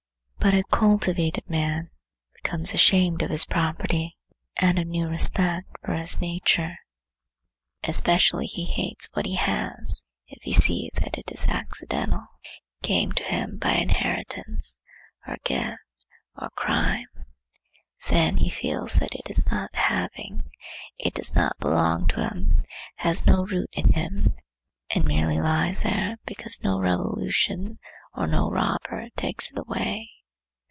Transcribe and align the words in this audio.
But 0.43 0.55
a 0.55 0.63
cultivated 0.71 1.47
man 1.47 1.91
becomes 2.33 2.73
ashamed 2.73 3.21
of 3.21 3.29
his 3.29 3.45
property, 3.45 4.17
out 4.59 4.79
of 4.79 4.87
new 4.87 5.07
respect 5.07 5.67
for 5.85 5.93
his 5.93 6.19
nature. 6.19 6.77
Especially 7.83 8.47
he 8.47 8.65
hates 8.65 9.07
what 9.13 9.27
he 9.27 9.35
has 9.35 10.03
if 10.27 10.41
he 10.41 10.51
see 10.51 10.89
that 10.95 11.15
it 11.19 11.29
is 11.31 11.45
accidental,—came 11.45 13.11
to 13.11 13.23
him 13.23 13.59
by 13.59 13.73
inheritance, 13.73 14.79
or 15.27 15.37
gift, 15.43 15.77
or 16.35 16.49
crime; 16.55 17.05
then 18.09 18.37
he 18.37 18.49
feels 18.49 18.95
that 18.95 19.13
it 19.13 19.29
is 19.29 19.45
not 19.45 19.73
having; 19.75 20.41
it 20.97 21.13
does 21.13 21.35
not 21.35 21.59
belong 21.59 22.07
to 22.07 22.15
him, 22.27 22.63
has 22.95 23.27
no 23.27 23.45
root 23.45 23.69
in 23.73 23.93
him 23.93 24.33
and 24.89 25.05
merely 25.05 25.39
lies 25.39 25.83
there 25.83 26.17
because 26.25 26.59
no 26.63 26.79
revolution 26.79 27.77
or 28.15 28.25
no 28.25 28.49
robber 28.49 29.07
takes 29.15 29.51
it 29.51 29.57
away. 29.59 30.09